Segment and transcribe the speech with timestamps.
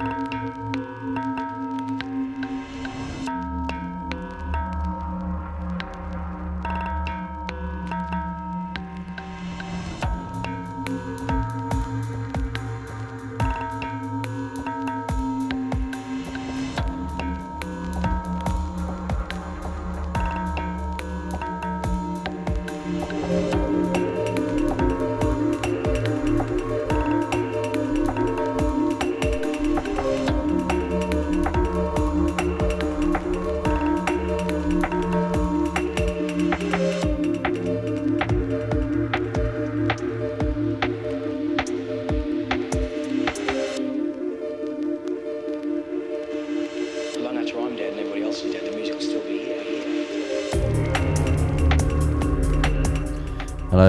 [0.00, 0.23] Long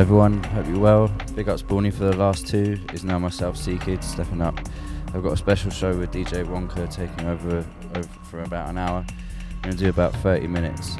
[0.05, 1.07] everyone, hope you're well.
[1.33, 2.79] Big up Spawny for the last two.
[2.93, 4.55] Is now myself, C Kid, stepping up.
[5.15, 9.03] I've got a special show with DJ Wonka taking over, over for about an hour.
[9.07, 10.97] I'm gonna do about 30 minutes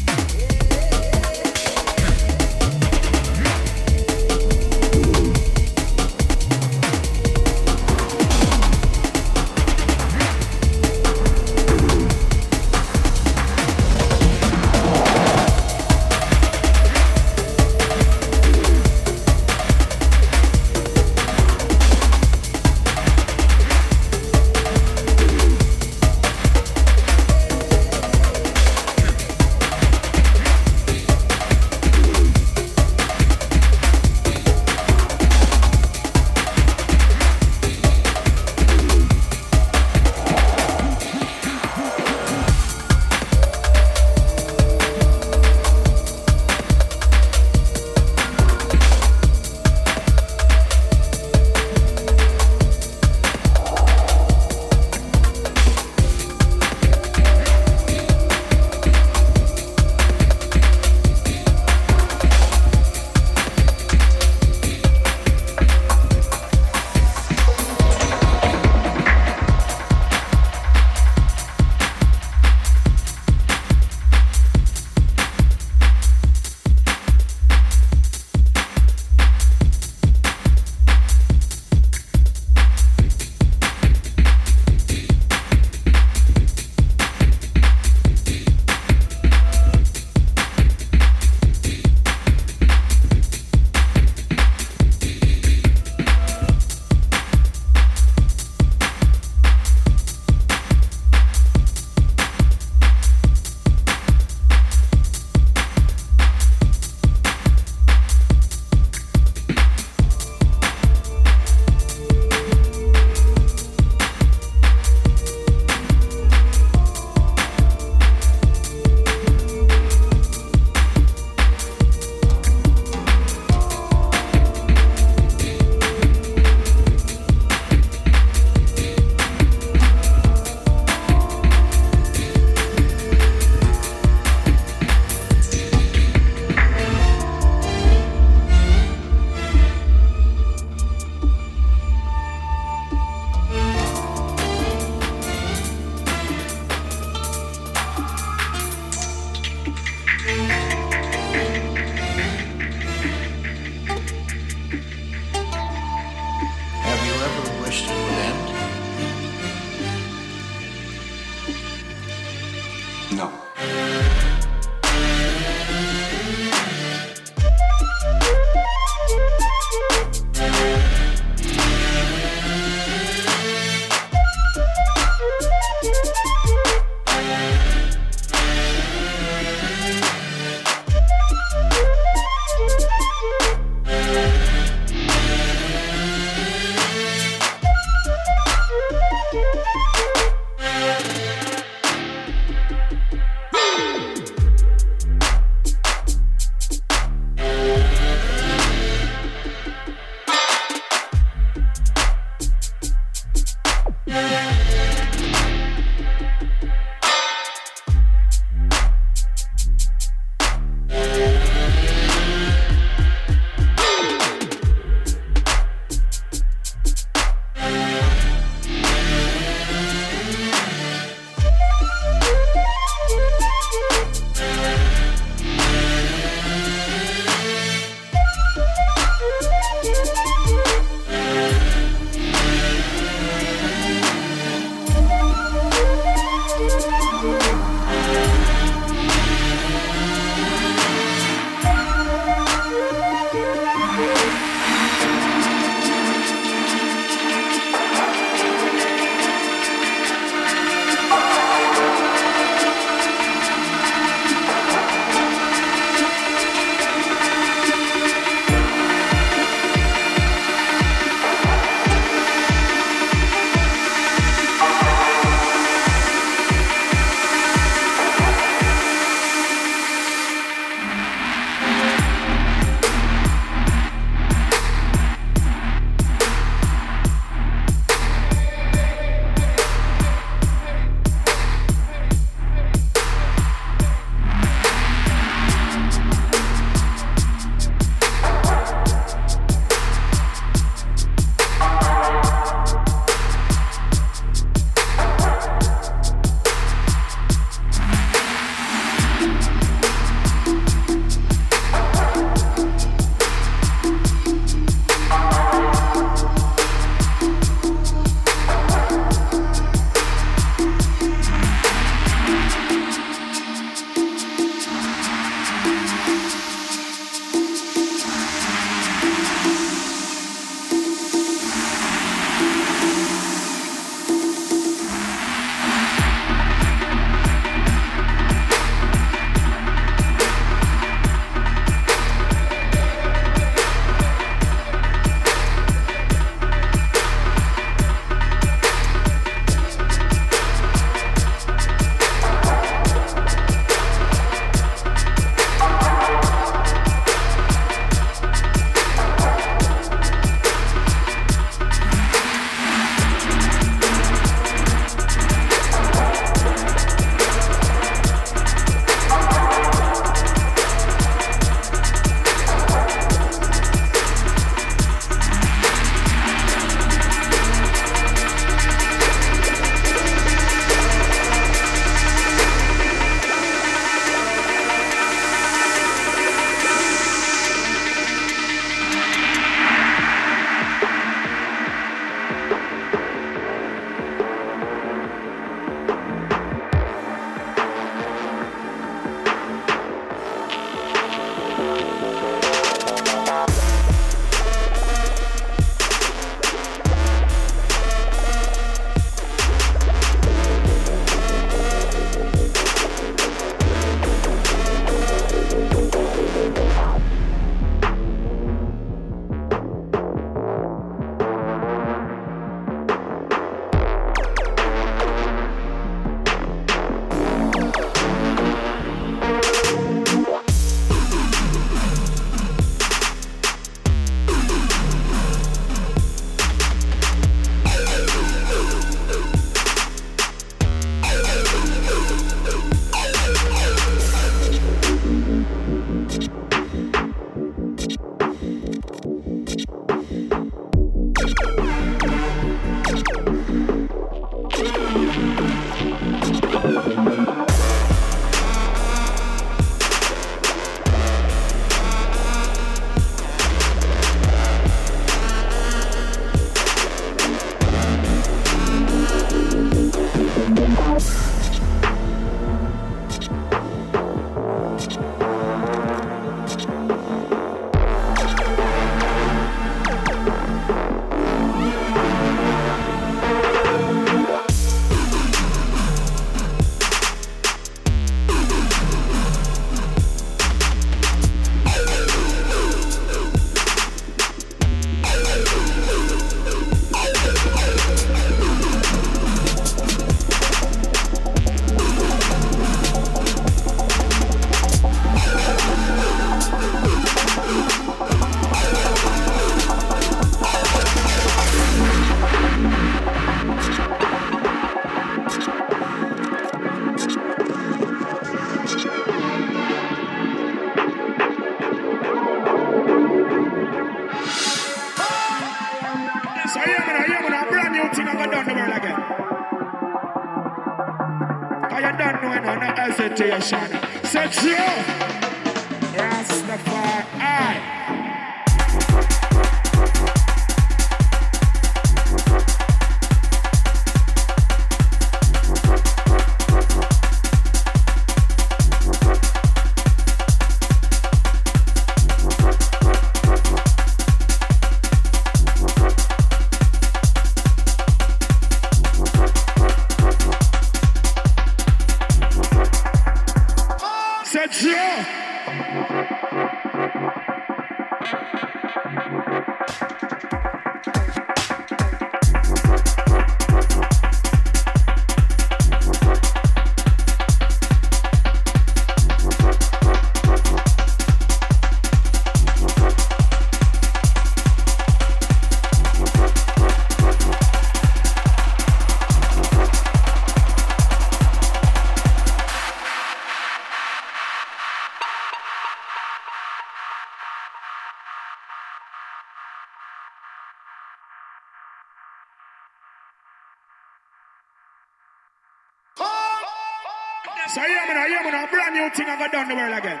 [599.46, 600.00] thing the world again.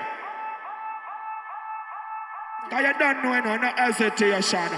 [2.70, 4.70] Cause you don't know no, no hesitation.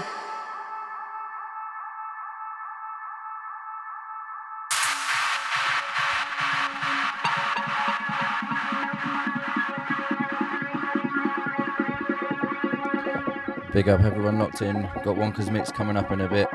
[13.73, 14.83] Big up everyone locked in.
[15.03, 16.48] Got Wonka's mix coming up in a bit.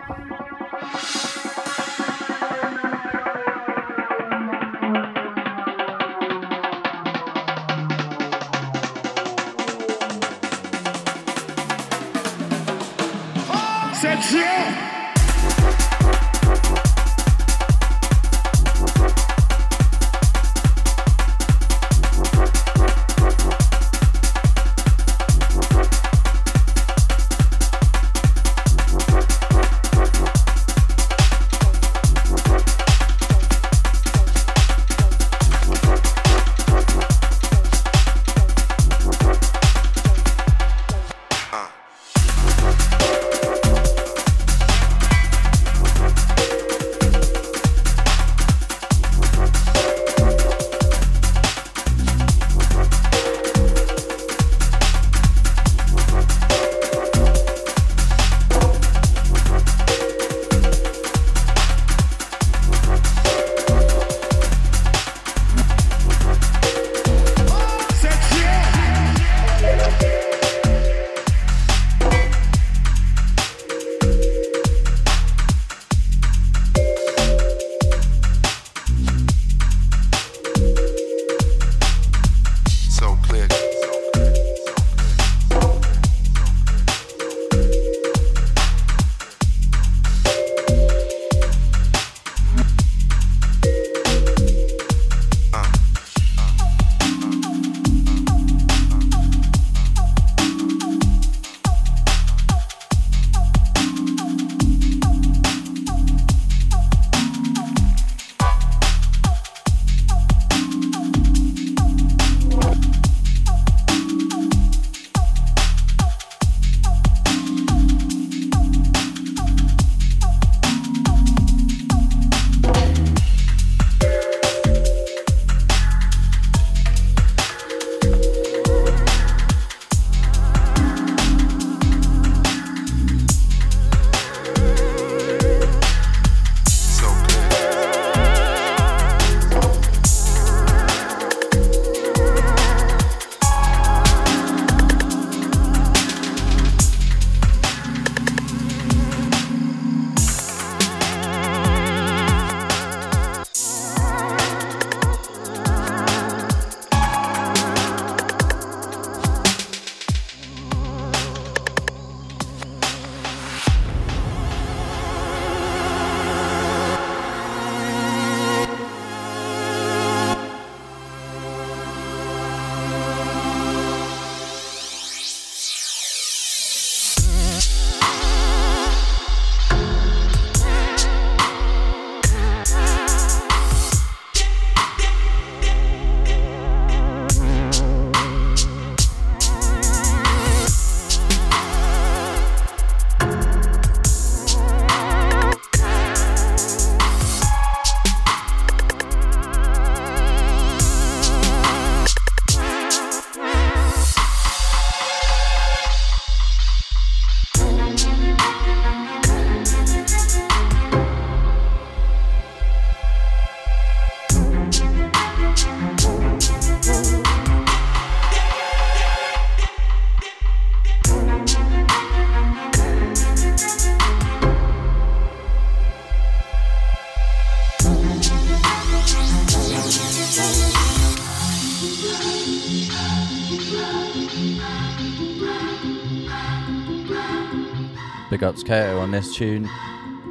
[238.55, 239.69] Ups Kato on this tune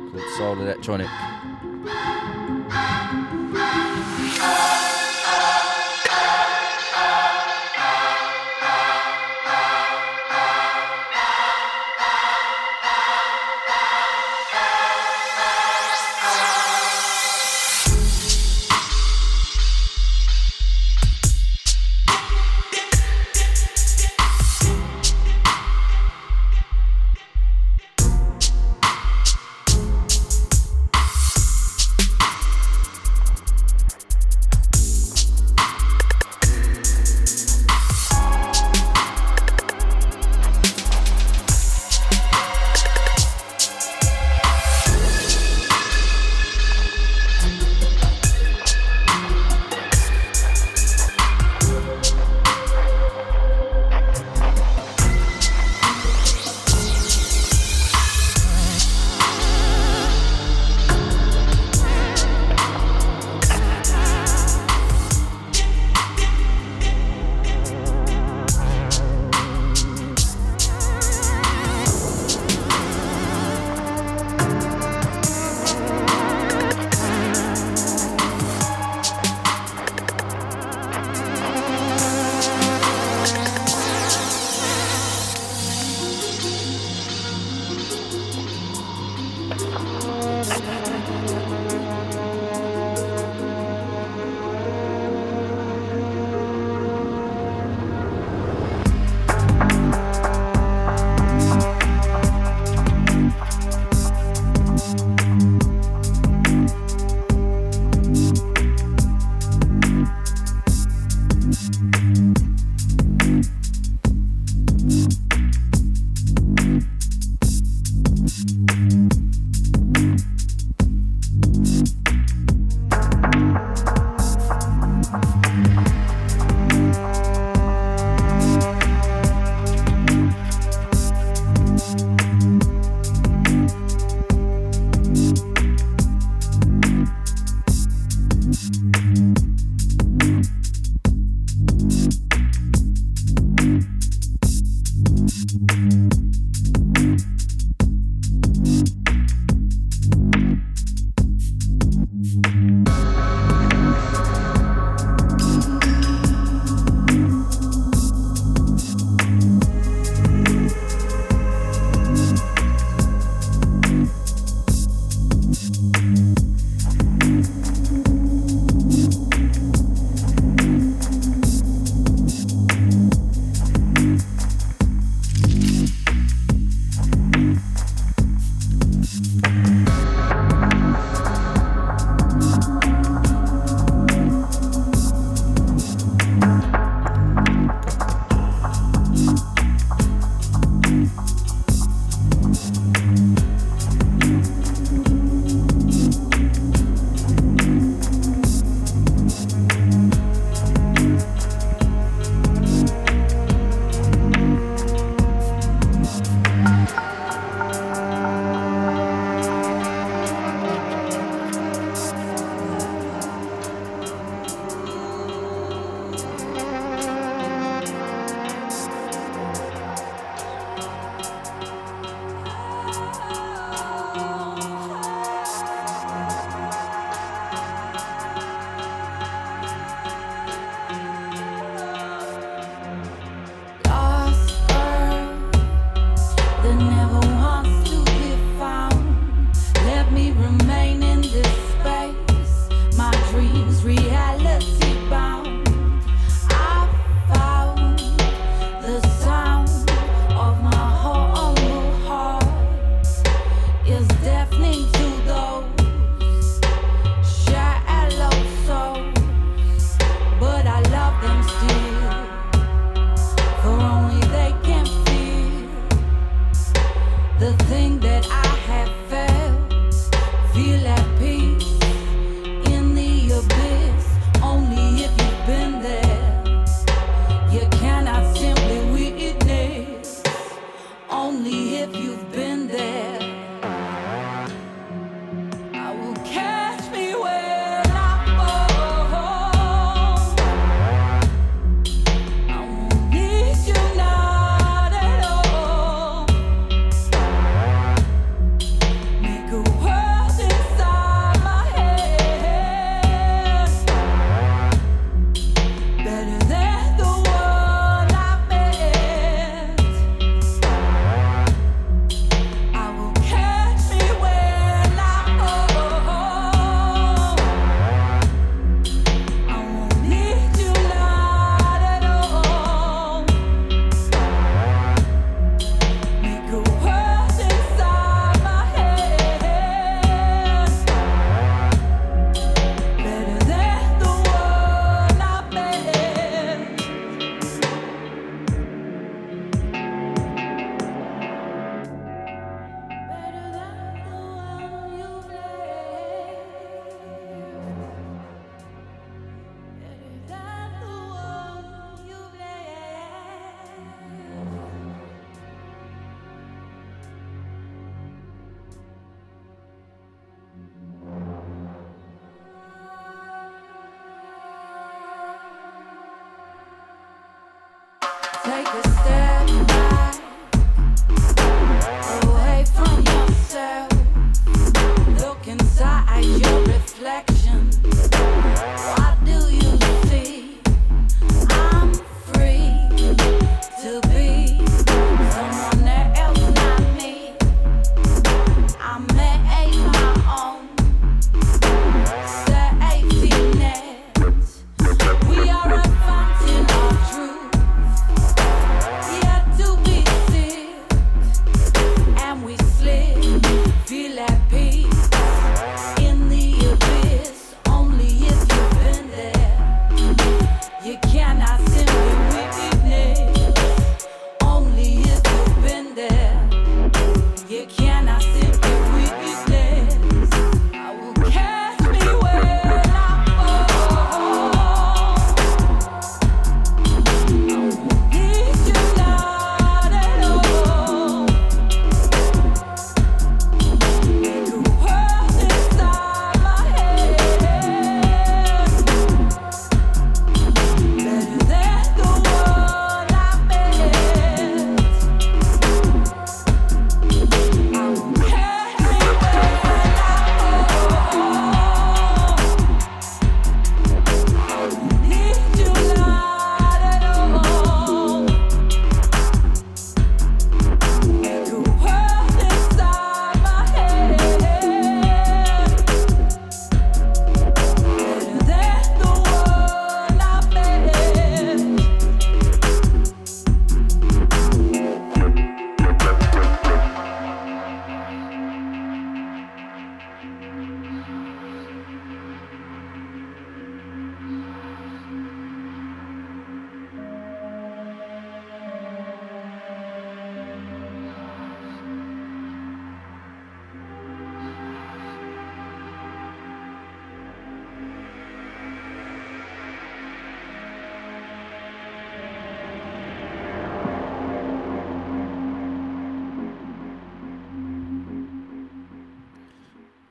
[0.09, 1.09] called Soul Electronic.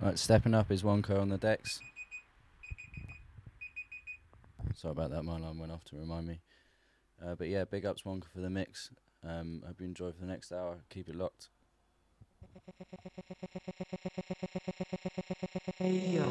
[0.02, 1.78] Right, stepping up is Wonka on the decks.
[4.74, 6.40] Sorry about that, my alarm went off to remind me.
[7.24, 8.90] Uh, but yeah, big ups Wonka for the mix.
[9.24, 10.78] Um, hope you enjoy for the next hour.
[10.90, 11.50] Keep it locked.
[15.78, 16.24] Hey yo,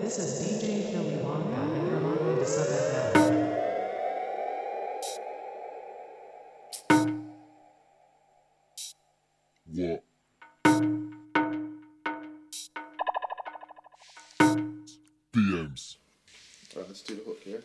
[0.00, 3.55] this is DJ Philly Wonka and you're listening to Sub FM.
[17.46, 17.62] Here.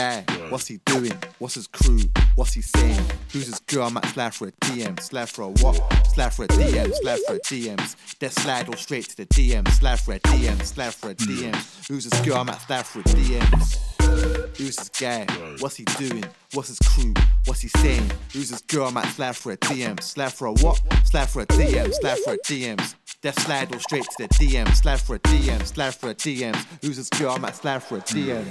[0.00, 0.24] Guy?
[0.48, 1.12] What's he doing?
[1.38, 2.00] What's his crew?
[2.34, 3.04] What's he saying?
[3.32, 3.84] Who's this girl?
[3.84, 4.98] I might slide for a DM.
[5.00, 5.76] Slide for a what?
[6.06, 6.92] Slide for a DM.
[6.94, 7.96] Slide for a DMs.
[8.18, 9.68] Then slide all straight to the DM.
[9.68, 10.62] Slide for a DM.
[10.64, 11.86] Slide for a DMs.
[11.88, 12.38] Who's this girl?
[12.38, 14.56] I might slide for a DMs.
[14.56, 15.26] Who's this guy?
[15.58, 16.24] What's he doing?
[16.54, 17.12] What's his crew?
[17.44, 18.10] What's he saying?
[18.32, 18.86] Who's this girl?
[18.86, 20.02] I might slide for a DM.
[20.02, 20.80] Slide for a what?
[21.04, 21.92] Slide for a DM.
[21.92, 22.94] Slide for a DMs.
[23.20, 24.74] Then slide all straight to the DM.
[24.74, 25.66] Slide for a DM.
[25.66, 26.64] Slide for a DMs.
[26.80, 27.32] Who's this girl?
[27.32, 28.46] I might slide for a DM.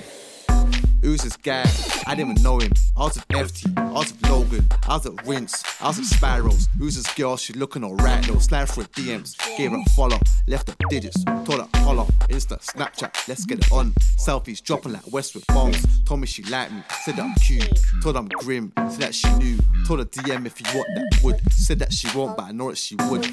[1.02, 1.64] Who's this guy?
[2.06, 2.72] I didn't even know him.
[2.98, 6.08] I was with FT, I was with Logan, I was at Rinse, I was with
[6.08, 6.68] Spirals.
[6.78, 7.38] Who's this girl?
[7.38, 8.40] She looking alright though.
[8.40, 13.28] Slide for DMs, gave her a follow, left her digits, told her holler, Insta, Snapchat,
[13.28, 13.92] let's get it on.
[14.18, 15.82] Selfies dropping like Westwood bombs.
[16.06, 19.34] Told me she liked me, said that I'm cute, told I'm grim, said that she
[19.36, 19.58] knew,
[19.88, 22.70] told her DM if you want that would, said that she won't, but I know
[22.70, 23.26] that she would.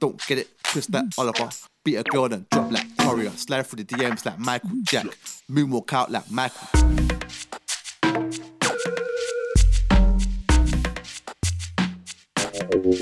[0.00, 1.48] Don't get it, twist that Oliver.
[1.84, 3.30] Beat a girl and drop like Warrior.
[3.30, 5.06] Slide through the DMs like Michael Jack.
[5.50, 7.13] Moonwalk out like Michael.
[12.84, 12.98] Who's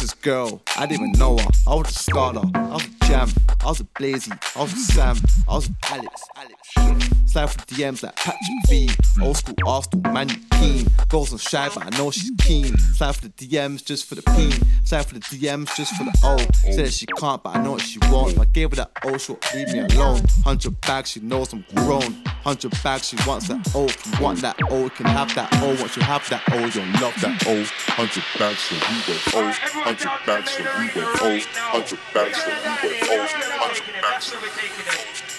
[0.00, 0.62] this girl?
[0.78, 1.46] I didn't even know her.
[1.66, 2.55] I was a starter.
[3.66, 4.30] I was a a Blazy.
[4.54, 5.16] I was a Sam.
[5.48, 6.22] I was with Alex.
[6.36, 7.10] Alex.
[7.26, 8.88] Slide for DMs like Patrick V.
[9.20, 10.86] Old school Arsenal, man, you keen.
[11.08, 12.78] Girls on shy, but I know she's keen.
[12.78, 14.52] Slide for the DMs just for the P.
[14.84, 16.36] Slide for the DMs just for the O.
[16.76, 18.34] That she can't, but I know what she wants.
[18.34, 20.22] If I gave her that O, she'll leave me alone.
[20.44, 22.14] Hundred bags, she knows I'm grown.
[22.44, 23.86] Hundred bags, she wants that O.
[23.86, 25.68] If you want that O, you can have that O.
[25.80, 27.64] Once you have that O, you'll love that O.
[27.92, 29.52] Hundred bags so we went oh,
[29.82, 31.40] hundred bags so we went oh,
[31.72, 32.48] hundred bags so
[32.82, 34.48] we went oh, hundred bags so we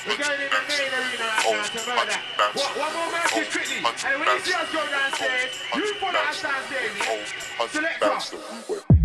[0.08, 2.18] We're going in the main arena right now to.
[2.58, 3.78] One, more match quickly.
[3.84, 7.68] And when you see us go downstairs, you follow us downstairs, yeah?
[7.68, 8.97] Select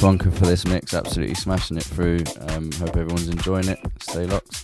[0.00, 0.94] Wonka for this mix.
[0.94, 2.20] Absolutely smashing it through.
[2.48, 3.78] Um, hope everyone's enjoying it.
[4.00, 4.59] Stay locked.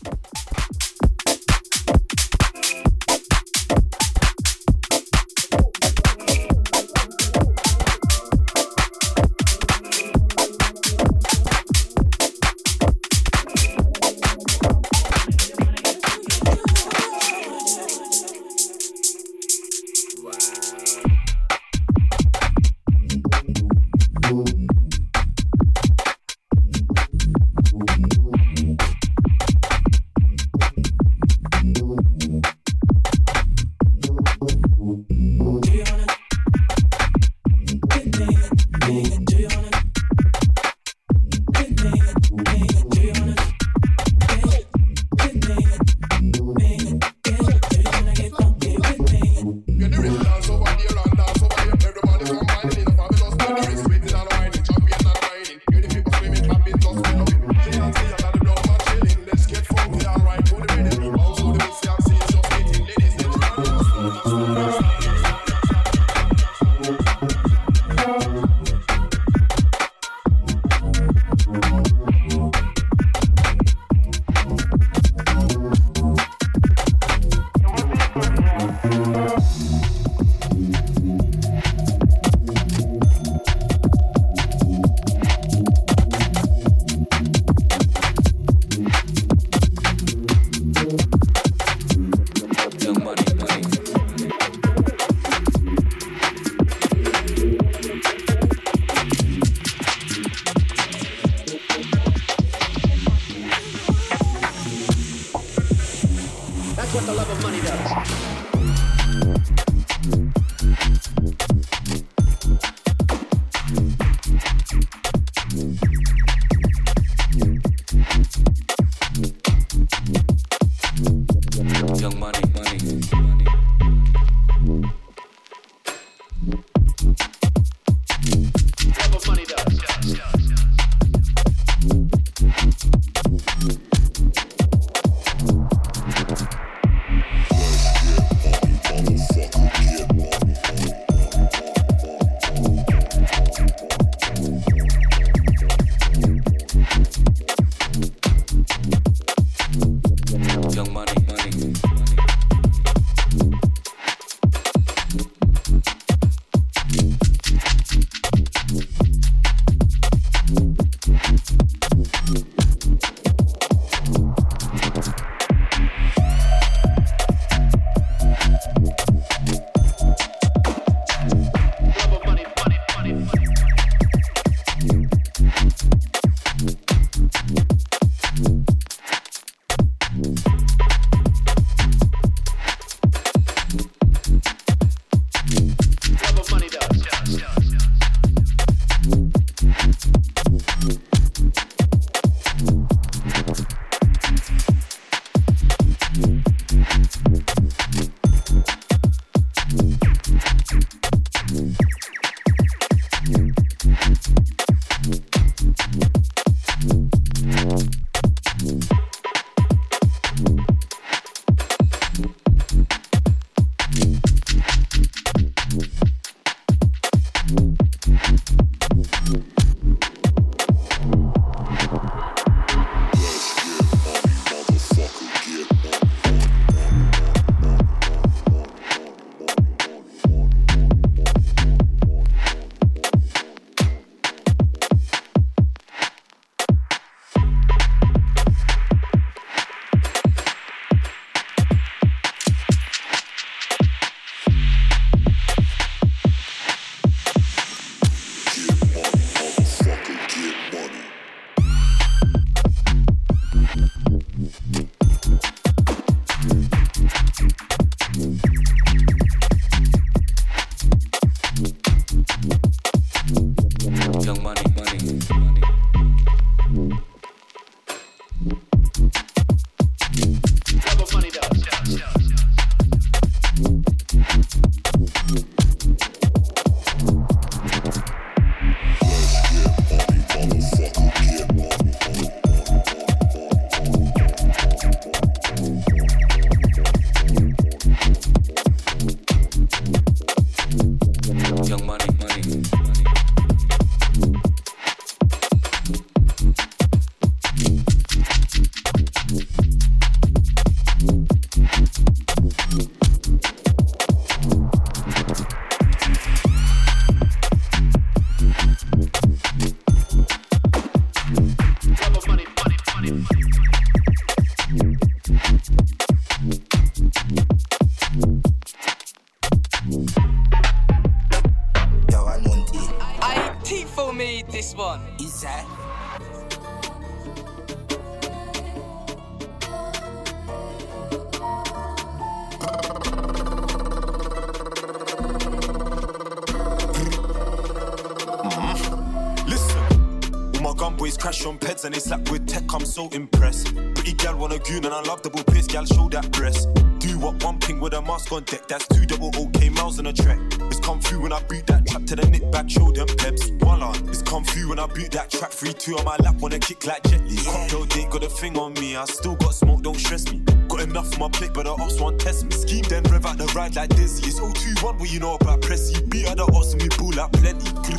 [348.27, 348.67] A mask on deck.
[348.69, 350.39] That's two double OK miles on a track.
[350.63, 352.69] It's come through when I beat that trap to the knit back.
[352.69, 353.49] Show them peps.
[353.61, 353.93] Voila.
[354.09, 355.51] It's come through when I beat that track.
[355.51, 356.37] Three two on my lap.
[356.41, 357.37] Wanna kick like Jet Li.
[357.37, 358.97] Cocktail date got a thing on me.
[358.97, 359.83] I still got smoke.
[359.83, 360.43] Don't stress me.
[360.69, 362.53] Got enough on my plate, but the ops want test me.
[362.53, 364.27] Scheme then rev out the ride like Dizzy.
[364.27, 366.09] It's 021 what you know about Pressy.
[366.11, 367.97] Beat other ops and we bull out plenty.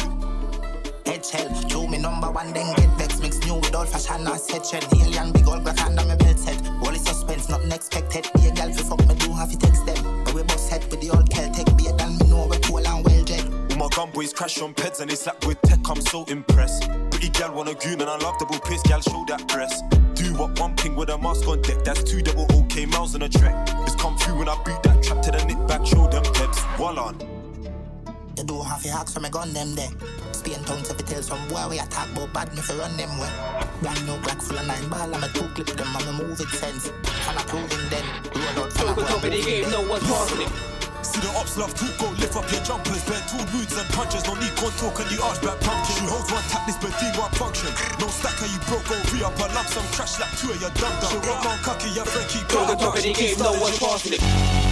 [1.05, 3.19] Head shell, show me number one, then get vex.
[3.21, 4.85] Mix new with old fashioned and set trend.
[4.93, 6.26] Alien big old black under my belt
[14.97, 16.89] crash on peds and they slap with tech, I'm so impressed.
[17.11, 19.83] Pretty gal wanna goon and I love double piss, gal show that breast.
[20.15, 23.21] Do what one ping with a mask on deck, that's two double OK miles in
[23.21, 23.69] a track.
[23.85, 26.61] It's come through when I beat that trap to the knit back, show them peps.
[26.79, 27.17] Wall on.
[28.35, 29.89] They do have your hacks from me gun them there.
[30.31, 33.29] Spain town to tales from where we attack, but bad me for run them way.
[33.81, 36.39] Brand new black full of nine ball, I'm a two clip them, I'm a move
[36.39, 36.91] it sense.
[37.27, 38.05] I'm a proving then.
[38.35, 40.56] Roll out from a Top of the game, no one's passing it.
[41.17, 43.03] See the ops love talk, go lift up your jumpers.
[43.05, 45.95] Bare two moods and punches, no need contour, can you arch back pumpkin?
[45.97, 47.73] She holds one tap, this bed one function.
[47.97, 50.69] No stacker, you broke, go re up a lump, some trash like two of your
[50.77, 51.09] dum dum.
[51.09, 54.66] She rock on cocky, your friend keep Top of the game, no one's passing it.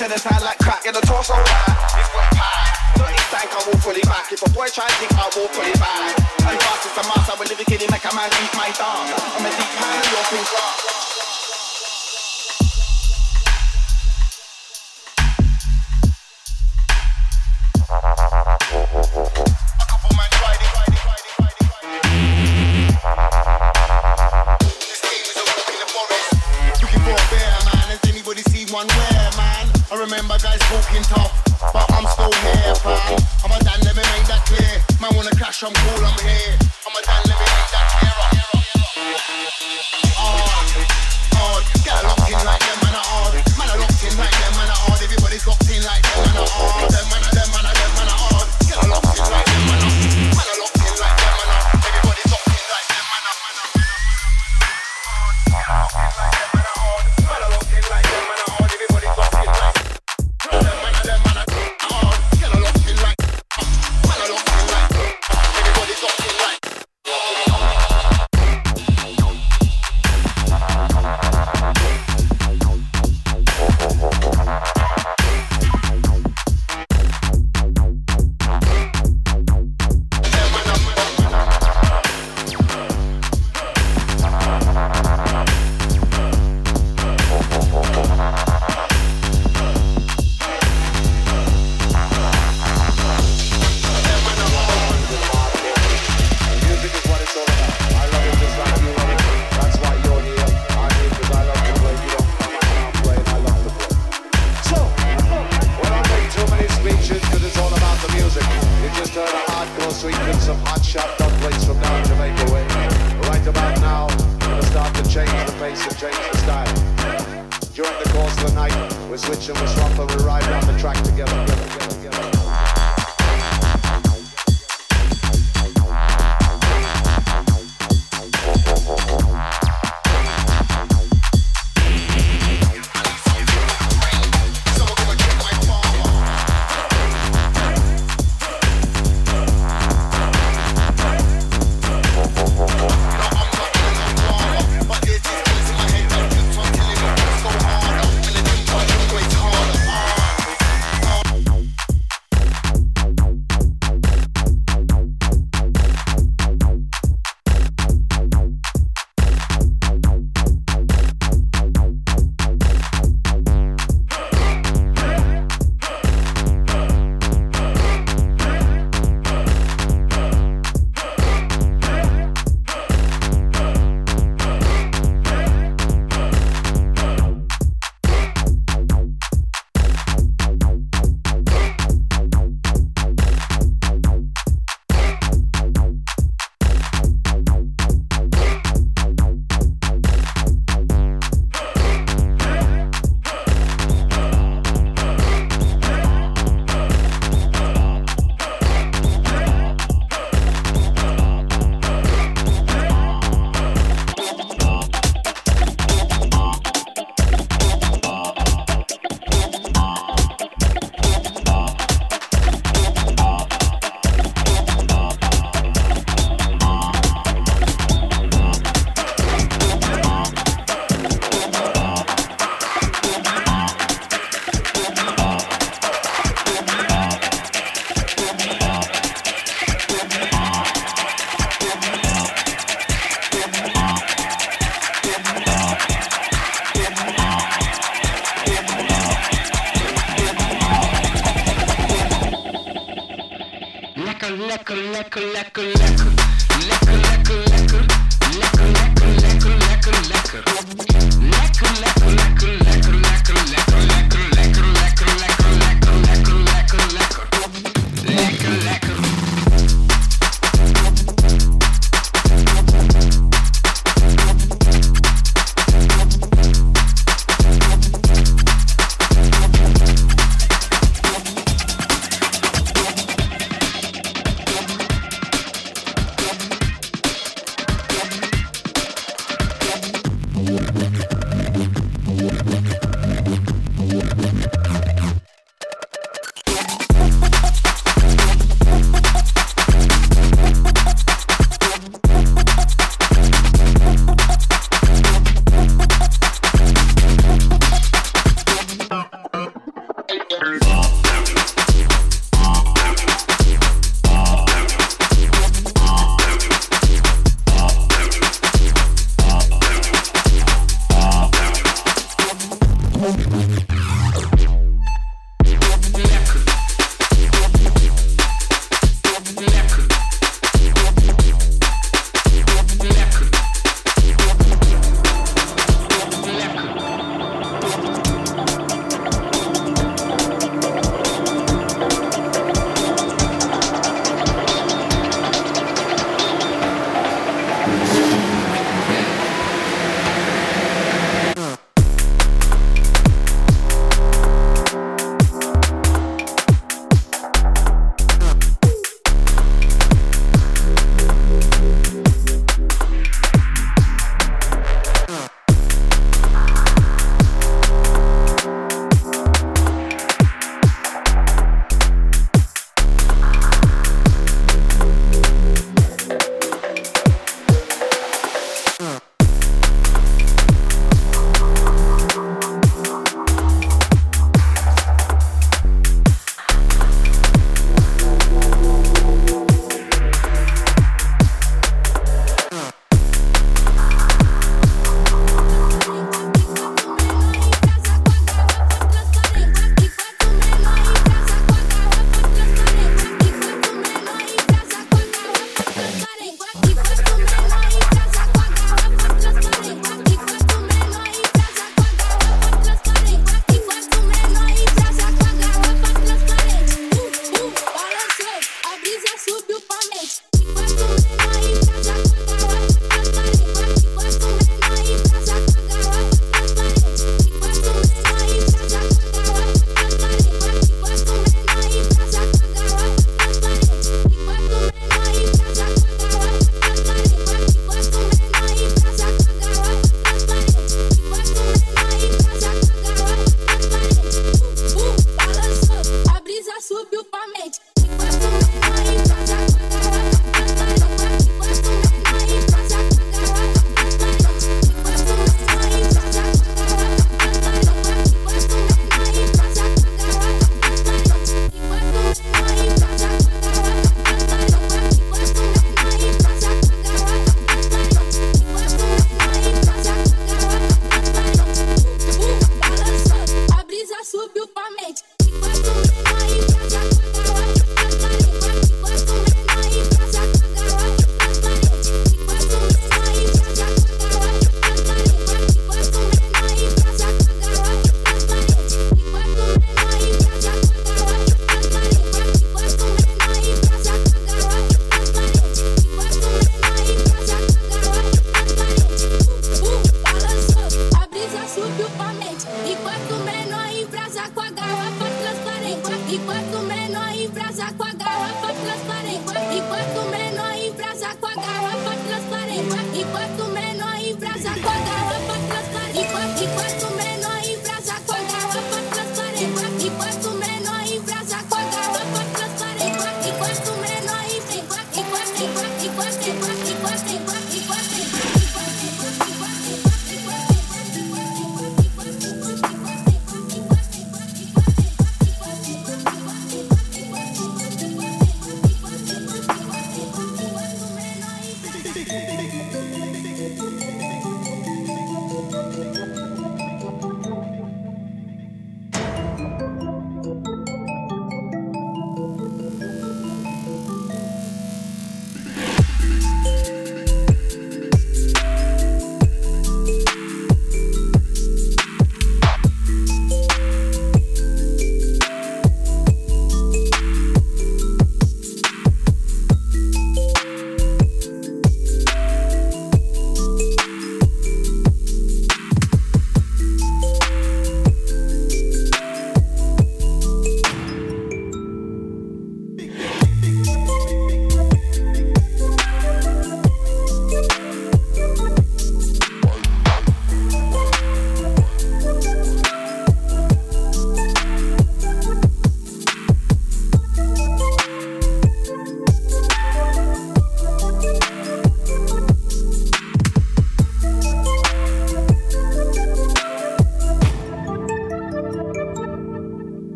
[0.00, 0.82] To the sound like crack.
[0.82, 1.76] Get the torso right.
[2.00, 2.72] It's got pie.
[2.96, 4.32] Dirty stank, I will pull it back.
[4.32, 5.76] If a boy try to think, I will pull it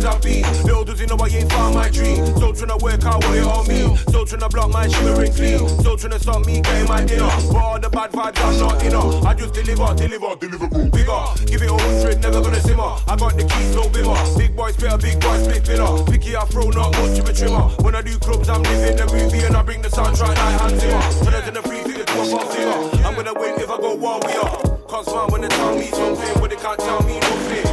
[0.00, 0.64] the places I be.
[0.64, 2.26] Little does he know I ain't found my dream.
[2.38, 3.96] So tryna work out what it on me.
[4.12, 5.58] So tryna block my shimmering clean.
[5.82, 7.30] So tryna stop me getting my dinner.
[7.52, 9.26] But all the bad vibes I'm not in her.
[9.26, 11.22] I just deliver, deliver, deliver, go bigger.
[11.46, 12.96] Give it all hundred, never gonna simmer.
[13.06, 14.38] I got the keys, no bimmer.
[14.38, 16.04] Big boy spitter, big boys split pillar.
[16.04, 17.68] Picky afro, not much of a trimmer.
[17.84, 20.80] When I do clubs, I'm living the movie and I bring the soundtrack like Hans
[20.80, 21.00] Zimmer.
[21.46, 23.06] To the free figure to a figure.
[23.06, 24.58] I'm gonna win if I go one we are.
[24.88, 27.66] Cause man, when they tell me something, but they can't tell me nothing.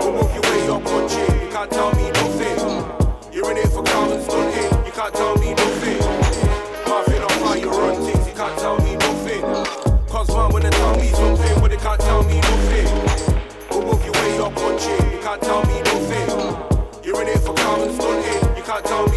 [0.00, 0.96] Above your way, you're.
[1.06, 3.32] You can't tell me nothing.
[3.32, 4.84] You're in it for clout and stunting.
[4.84, 6.00] You can't tell me nothing.
[6.84, 8.28] Laughing off how you run things.
[8.28, 9.40] You can't tell me nothing.
[10.06, 12.88] Cause man, when they tell me something, but they can't tell me nothing.
[13.70, 15.10] Above your way, you're punching.
[15.10, 16.28] You can't tell me nothing.
[17.02, 18.56] You're in it for clout and stunting.
[18.58, 19.15] You can't tell me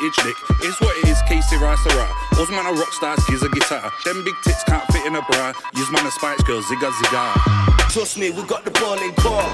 [0.00, 0.36] like Nick.
[0.62, 3.90] It's what it is, Casey Rice or Us man are rock stars, gives a guitar.
[4.04, 5.52] Them big tits can't fit in a bra.
[5.74, 7.90] Use man a spice girl, zigga zigga.
[7.90, 9.46] Trust me, we got the ball in court.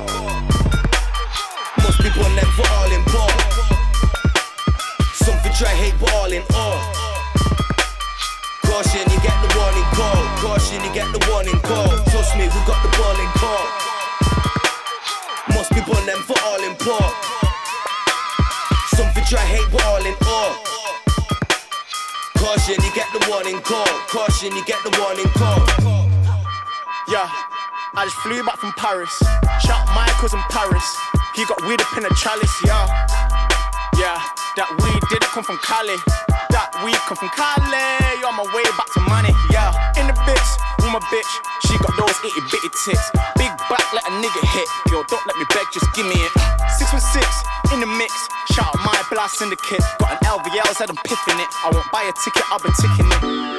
[1.78, 3.23] Must be born them for all in.
[23.64, 23.88] Call.
[24.12, 25.58] Caution, you get the warning call.
[27.08, 27.28] Yeah,
[27.96, 29.12] I just flew back from Paris.
[29.64, 30.84] Shout Michael's in Paris.
[31.34, 32.86] He got weed up in a chalice, yeah.
[33.98, 34.20] Yeah,
[34.56, 35.96] that weed didn't come from Cali.
[36.52, 38.22] That weed come from Cali.
[38.24, 39.72] On my way back to money, yeah.
[39.98, 40.50] In the bits,
[40.80, 41.32] with my bitch.
[41.66, 43.04] She got those itty bitty tits.
[43.36, 44.68] Big back, let a nigga hit.
[44.92, 46.32] Yo, don't let me beg, just give me it.
[46.76, 47.26] Six with six,
[47.72, 48.12] in the mix.
[48.52, 49.82] Shout out my blast syndicate.
[49.98, 51.50] Got an LVL, said I'm piffing it.
[51.64, 53.10] I won't buy a ticket, been ticking.
[53.10, 53.53] Ticking it.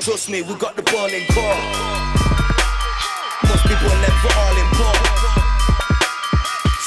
[0.00, 1.60] Trust me, we got the ball in court.
[3.68, 4.96] Be born them for all in poor.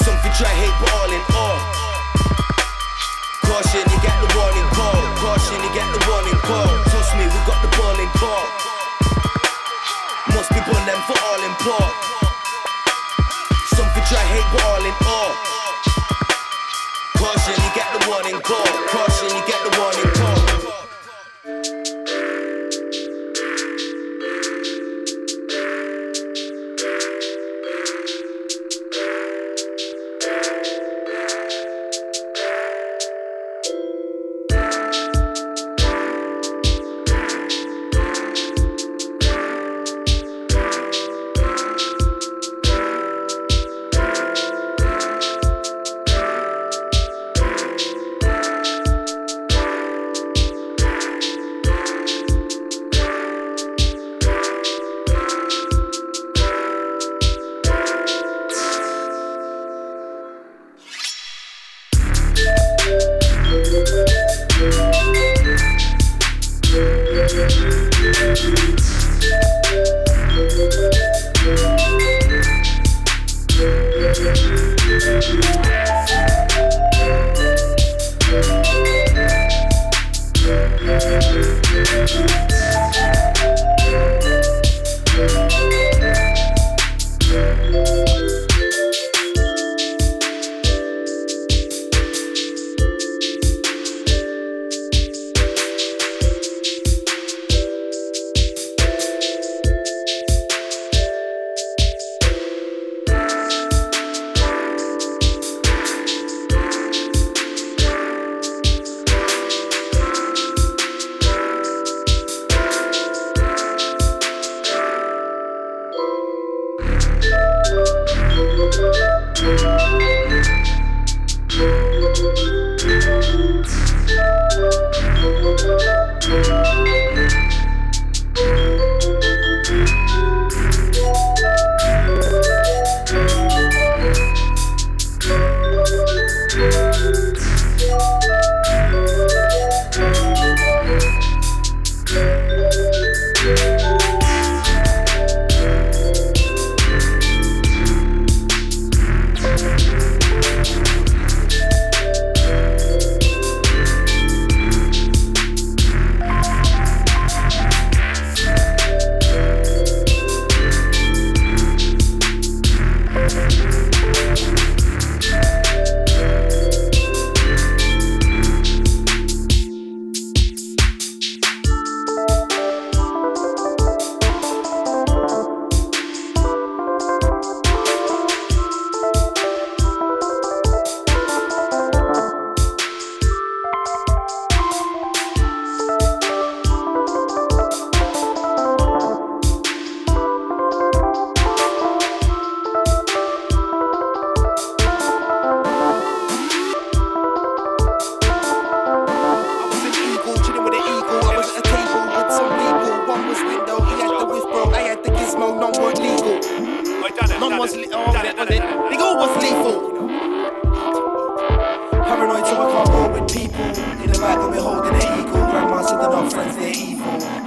[0.02, 1.58] Some for try hate, but all in all.
[3.46, 5.00] Caution, you get the warning call.
[5.22, 6.66] Caution, you get the warning call.
[6.90, 8.50] Trust me, we got the ball in court.
[10.52, 11.86] Be born them for all in poor.
[13.78, 15.32] Some for try hate, but all in all.
[17.16, 18.83] Caution, you get the warning call.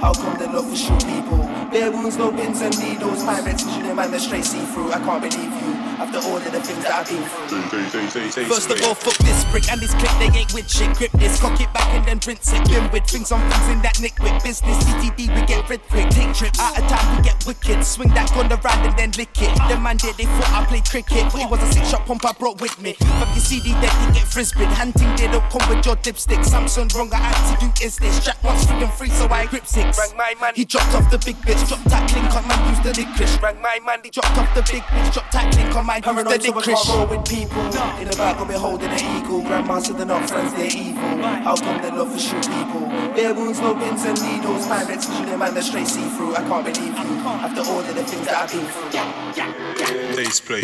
[0.00, 1.38] How come they love to shoot people?
[1.70, 3.22] Bare wounds, no pins and needles.
[3.24, 4.92] Pirates them and they straight see through.
[4.92, 5.87] I can't believe you.
[5.98, 8.46] After all of the things that I've been through.
[8.46, 10.94] First of all, fuck this brick and this clip, they ain't with shit.
[10.96, 12.62] Grip this, cock it back and then rinse it.
[12.70, 14.78] Been with things on things in that nick with business.
[14.78, 16.08] CTD, we get rid quick.
[16.10, 17.84] Take trips, out of time, we get wicked.
[17.84, 19.50] Swing that gun around and then lick it.
[19.66, 21.32] The man did, they thought I played cricket.
[21.32, 22.92] But it was a six shot pump I brought with me.
[23.18, 24.70] Fuck your CD, then you get frisbee.
[24.70, 26.46] Hunting, they don't come with your dipstick.
[26.46, 28.24] Samsung, wrong, I had to do is this.
[28.24, 29.98] Jack wants free and free, so I grip six.
[29.98, 31.66] Rang my man, he dropped off the big bitch.
[31.66, 33.42] Drop tackling, on man, use the licorice.
[33.42, 35.12] Rang my man, he dropped off the big bitch.
[35.12, 36.84] Drop tackling, on man, use the Paranoid, so I licorice.
[36.84, 37.62] can't roll with people.
[37.98, 39.40] In the back, I'll be holding an eagle.
[39.42, 41.18] Grandma said they're not friends, they're evil.
[41.42, 42.86] How come they love to shoot people?
[43.16, 44.66] Bare wounds, no pins and needles.
[44.66, 46.36] Pirates pushing them and they straight see through.
[46.36, 47.14] I can't believe you.
[47.28, 50.16] After all of the things that I've been through.
[50.16, 50.60] Days play.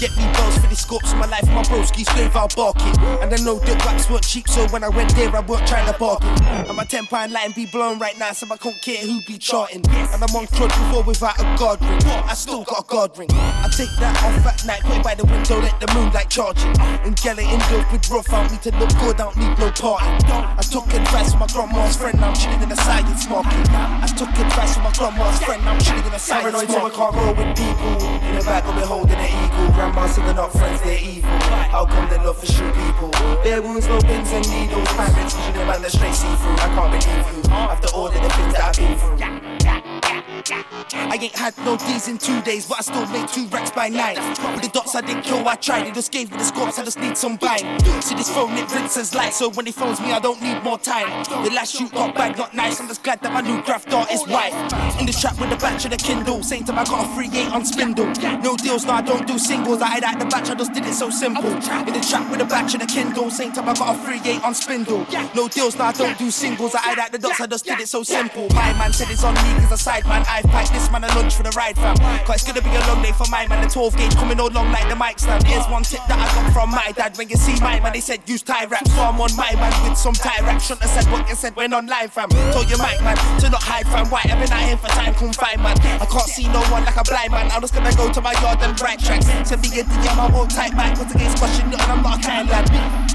[0.00, 2.96] Get me bells for the scopes of my life, my broski's grave out barking.
[3.22, 5.90] And I know the wax weren't cheap, so when I went there, I weren't trying
[5.92, 6.28] to bargain.
[6.66, 9.38] And my 10 pound line be blown right now, so I can't care who be
[9.38, 9.82] charting.
[9.86, 12.00] And I'm on crud before without a guard ring.
[12.04, 13.28] I still got a guard ring.
[13.32, 16.74] I take that off at night, put by the window, let the moonlight charging.
[17.04, 19.70] And get it indoors with rough, I don't to look good, I don't need no
[19.70, 20.06] party.
[20.28, 23.68] I took advice from my grandma's friend, I'm chilling in the science market.
[23.70, 26.90] I took advice from my grandma's friend, I'm chilling in the science Paranoid, so I
[26.90, 27.92] can't roll with people.
[28.24, 29.74] In the back, I'll be holding an eagle.
[29.74, 31.30] Grandma said they're not friends, they're evil.
[31.70, 33.10] How come they love to shoot people?
[33.42, 34.88] Bare wounds, no pins and needles.
[34.94, 36.56] Pirates pushing them and they straight see through.
[36.56, 37.52] I can't believe you.
[37.52, 39.93] After all of the things that I've been through.
[40.36, 43.88] I ain't had no D's in two days, but I still made two racks by
[43.88, 44.18] night.
[44.54, 45.86] With the dots I didn't kill, I tried.
[45.86, 47.80] They just gave me the scopes, I just need some bang.
[48.02, 50.78] See this phone, it rinses light, so when he phones me, I don't need more
[50.78, 51.08] time.
[51.44, 52.80] The last shoot got bag, not nice.
[52.80, 54.52] I'm just glad that my new graph dart is white.
[54.98, 57.30] In the trap with the batch of the Kindle, same time I got a free
[57.32, 58.06] eight on spindle.
[58.42, 59.82] No deals, no, I don't do singles.
[59.82, 61.46] I had the batch, I just did it so simple.
[61.46, 61.60] In
[61.92, 64.42] the trap with the batch of the Kindle, same time I got a free eight
[64.42, 65.06] on spindle.
[65.34, 66.74] No deals, no, I don't do singles.
[66.74, 68.48] I had the dots, I just did it so simple.
[68.50, 70.23] My man said it's on me, cause a side man.
[70.28, 71.96] I've packed this man a lunch for the ride, fam.
[72.24, 73.62] Cause it's gonna be a long day for my man.
[73.64, 75.44] The 12 gauge coming all long like the mic stand.
[75.46, 77.16] Here's one tip that I got from my dad.
[77.16, 78.86] When you see my man, they said use tie wrap.
[78.88, 80.60] So I'm on my man with some tie wrap.
[80.60, 82.28] Shouldn't have said what you said when online, fam.
[82.52, 84.08] Told your mic man to not hide, fam.
[84.10, 85.76] Why I've been out here for time, confined, man.
[86.00, 87.50] I can't see no one like a blind man.
[87.50, 89.26] I'm just gonna go to my yard and write tracks.
[89.48, 90.96] Send me a DM, I won't type back.
[90.96, 93.13] Cause against question, nothing, I'm not a kind lad.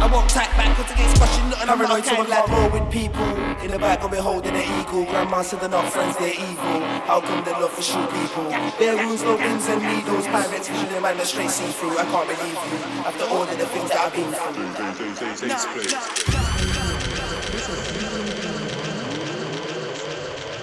[0.00, 2.28] I won't type back, cause against question, nothing, I'm not Paranoid, a so I kind
[2.28, 2.58] can't lad.
[2.58, 3.28] roll with people.
[3.64, 5.04] In the back, I'll be holding an eagle.
[5.04, 6.80] Grandma said they're not friends, they're evil.
[7.10, 8.48] How come they love to shoot people?
[8.78, 10.26] Bare wounds, no pins and needles.
[10.28, 11.98] Pirates pushing them and they straight see through.
[11.98, 12.78] I can't believe you.
[13.08, 15.48] After all of the things that I've been through.
[15.48, 16.98] Days play.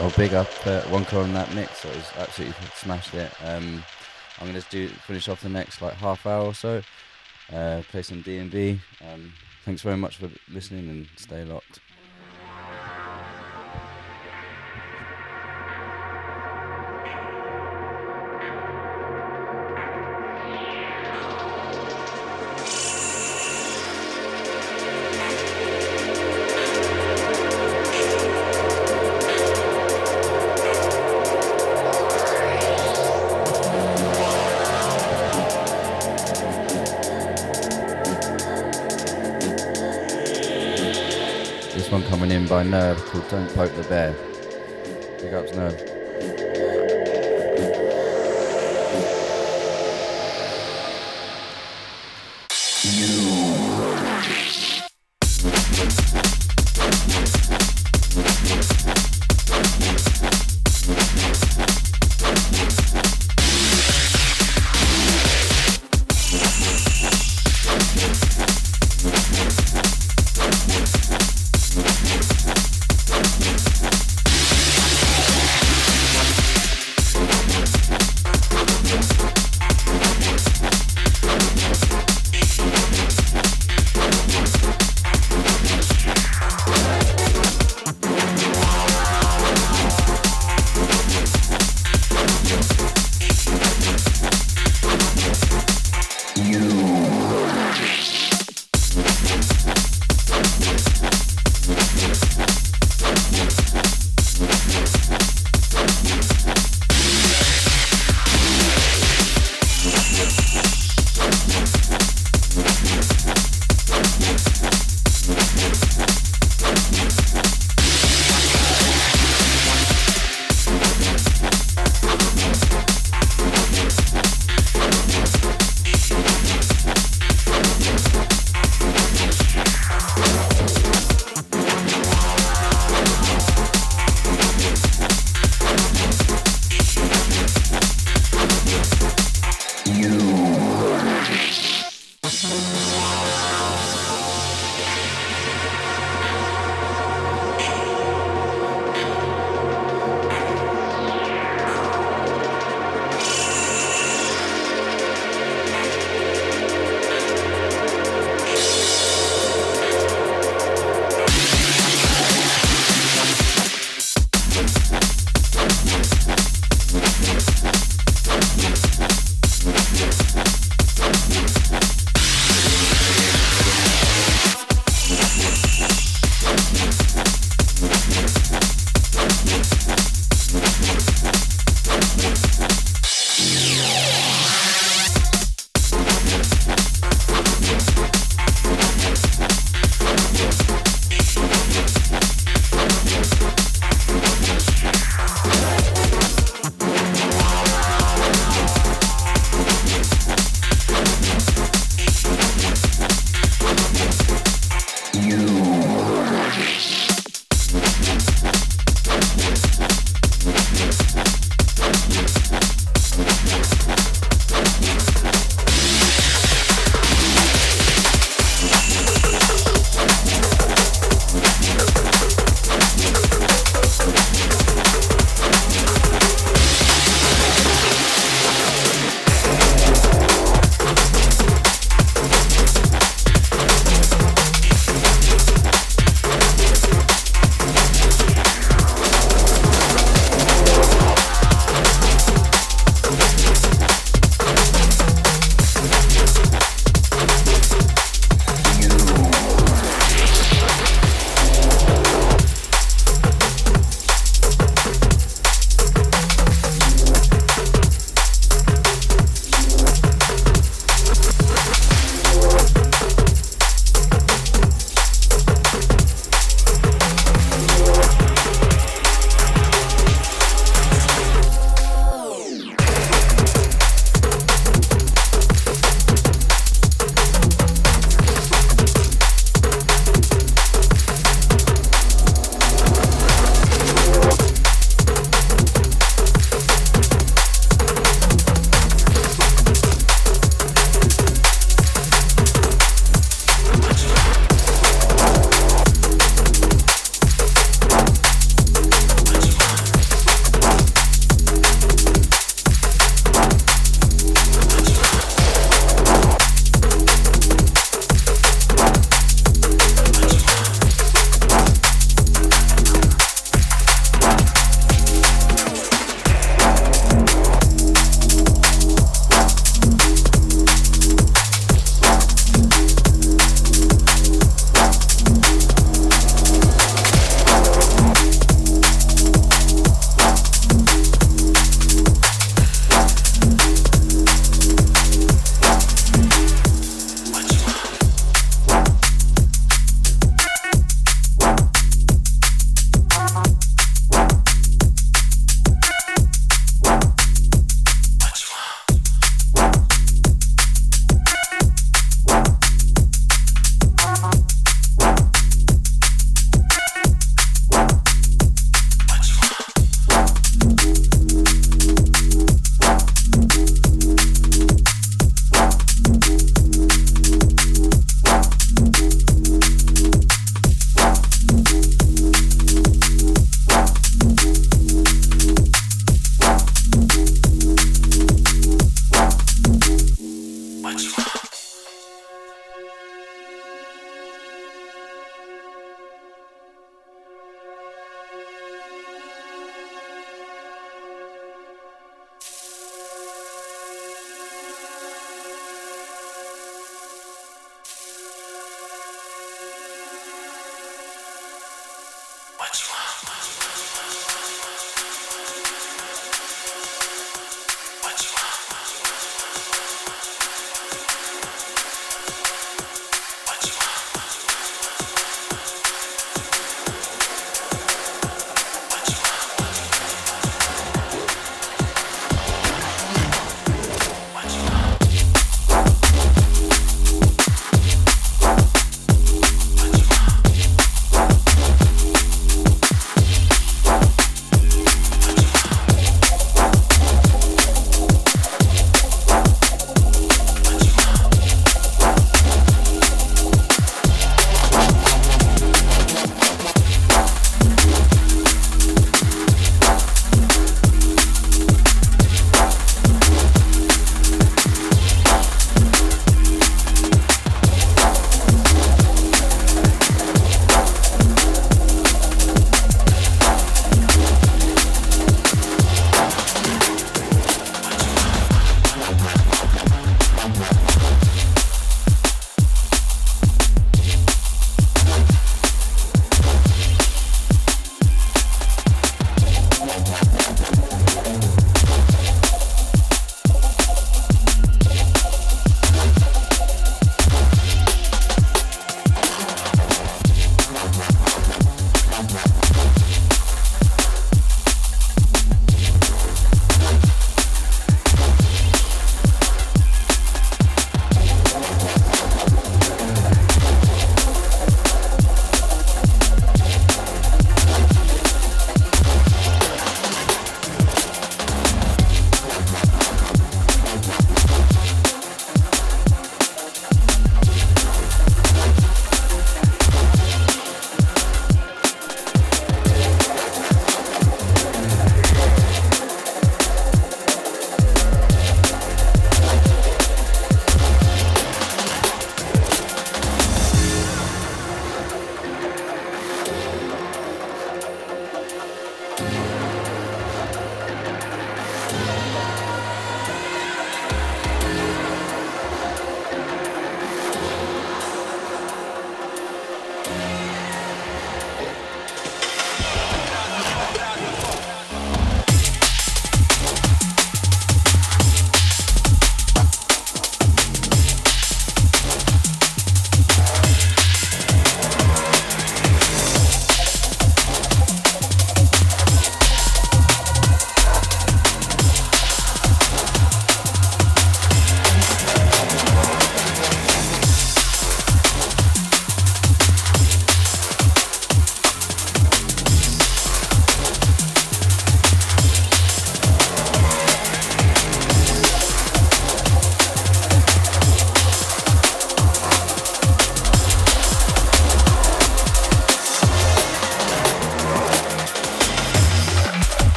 [0.00, 1.82] Oh, big up uh, Wonka on that mix.
[1.82, 3.32] That was absolutely smashed it.
[3.44, 3.82] Um,
[4.40, 6.82] I'm gonna do finish off the next like half hour or so.
[7.52, 8.80] Uh, play some D and B.
[9.00, 9.32] Um,
[9.64, 11.80] thanks very much for listening and stay locked.
[42.58, 44.12] By Nerve called Don't Poke the Bear.
[45.22, 45.87] Big ups, Nerve.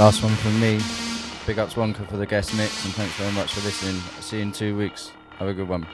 [0.00, 0.80] Last one from me.
[1.46, 4.00] Big ups Wonka for the guest mix, and thanks very much for listening.
[4.20, 5.12] See you in two weeks.
[5.38, 5.86] Have a good one.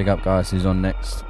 [0.00, 0.50] Big up, guys.
[0.50, 1.24] Who's on next?